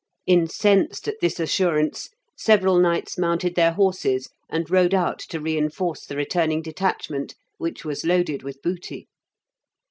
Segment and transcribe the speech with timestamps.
[0.25, 6.15] Incensed at this assurance, several knights mounted their horses and rode out to reinforce the
[6.17, 9.07] returning detachment, which was loaded with booty.